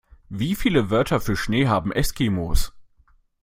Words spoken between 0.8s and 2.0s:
Wörter für Schnee haben